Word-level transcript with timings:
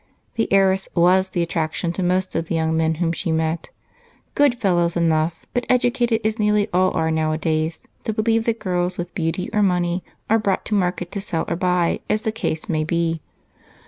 The 0.33 0.51
heiress 0.51 0.89
was 0.95 1.29
the 1.29 1.43
attraction 1.43 1.91
to 1.93 2.01
most 2.01 2.33
of 2.33 2.47
the 2.47 2.55
young 2.55 2.75
men 2.75 2.95
whom 2.95 3.11
she 3.11 3.31
met. 3.31 3.69
Good 4.33 4.55
fellows 4.55 4.97
enough, 4.97 5.45
but 5.53 5.63
educated, 5.69 6.21
as 6.25 6.39
nearly 6.39 6.67
all 6.73 6.89
are 6.97 7.11
nowadays, 7.11 7.81
to 8.05 8.11
believe 8.11 8.45
that 8.45 8.57
girls 8.57 8.97
with 8.97 9.13
beauty 9.13 9.51
or 9.53 9.61
money 9.61 10.03
are 10.27 10.39
brought 10.39 10.65
to 10.65 10.73
market 10.73 11.11
to 11.11 11.21
sell 11.21 11.45
or 11.47 11.55
buy 11.55 11.99
as 12.09 12.23
the 12.23 12.31
case 12.31 12.67
may 12.67 12.83
be. 12.83 13.21